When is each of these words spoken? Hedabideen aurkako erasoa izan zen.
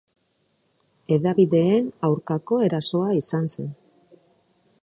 Hedabideen 1.15 1.91
aurkako 2.09 2.59
erasoa 2.69 3.15
izan 3.23 3.49
zen. 3.55 3.73